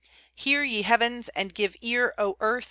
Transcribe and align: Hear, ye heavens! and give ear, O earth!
Hear, 0.33 0.63
ye 0.63 0.81
heavens! 0.81 1.29
and 1.29 1.53
give 1.53 1.75
ear, 1.83 2.15
O 2.17 2.35
earth! 2.39 2.59